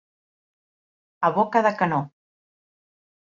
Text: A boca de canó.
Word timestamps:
A 1.29 1.31
boca 1.35 1.63
de 1.67 1.73
canó. 1.81 2.01